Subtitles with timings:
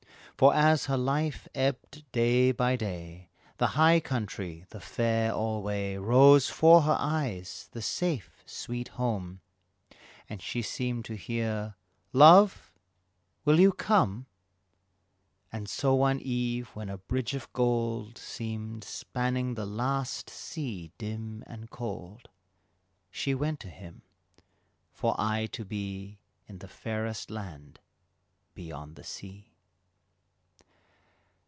[0.37, 6.49] For as her life ebbed day by day, The High Countrie, the Fair alway, Rose
[6.49, 9.41] 'fore her eyes, the safe, sweet home,
[10.27, 11.75] And she seemed to hear,
[12.11, 12.71] "Love,
[13.45, 14.25] will you come?"
[15.51, 21.43] And so one eve when a bridge of gold Seemed spanning the last sea dim
[21.45, 22.29] and cold,
[23.11, 24.01] She went to him,
[24.91, 27.79] for aye to be In the fairest land
[28.55, 29.49] beyond the sea.